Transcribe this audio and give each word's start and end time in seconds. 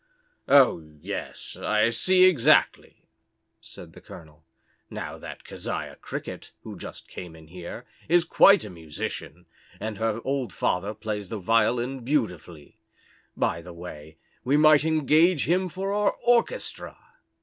"Oh, 0.47 0.79
yes, 0.99 1.55
I 1.55 1.91
see 1.91 2.23
exactly," 2.23 3.05
said 3.59 3.93
the 3.93 4.01
colonel. 4.01 4.43
"Now 4.89 5.19
that 5.19 5.43
Keziah 5.43 5.95
Cricket, 6.01 6.53
who 6.63 6.75
just 6.75 7.07
came 7.07 7.35
in 7.35 7.49
here, 7.49 7.85
is 8.09 8.23
quite 8.25 8.65
a 8.65 8.71
musician, 8.71 9.45
and 9.79 9.99
her 9.99 10.19
old 10.25 10.53
father 10.53 10.95
plays 10.95 11.29
the 11.29 11.37
violin 11.37 11.99
beautifully; 12.03 12.79
by 13.37 13.61
the 13.61 13.73
way, 13.73 14.17
we 14.43 14.57
might 14.57 14.85
engage 14.85 15.45
him 15.47 15.69
for 15.69 15.93
our 15.93 16.15
orchestra." 16.23 16.97